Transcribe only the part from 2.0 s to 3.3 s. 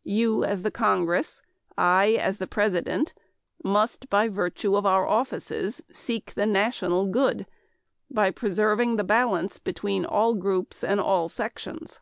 as the President,